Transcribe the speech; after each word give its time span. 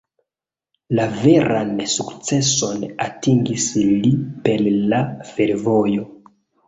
La 0.99 1.03
veran 1.17 1.69
sukceson 1.95 2.81
atingis 3.05 3.67
li 4.01 4.13
per 4.49 4.65
la 4.95 5.03
fervojo. 5.37 6.09